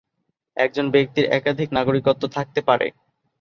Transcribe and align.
একজন 0.57 0.85
ব্যক্তির 0.91 1.25
একাধিক 1.31 1.69
নাগরিকত্ব 1.73 2.23
থাকতে 2.27 2.59
পারে। 2.61 2.87